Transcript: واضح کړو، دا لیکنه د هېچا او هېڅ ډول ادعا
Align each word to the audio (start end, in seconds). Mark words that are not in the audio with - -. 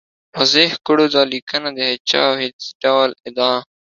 واضح 0.35 0.71
کړو، 0.85 1.05
دا 1.15 1.21
لیکنه 1.33 1.69
د 1.73 1.79
هېچا 1.91 2.21
او 2.29 2.33
هېڅ 2.43 2.59
ډول 2.83 3.09
ادعا 3.27 3.57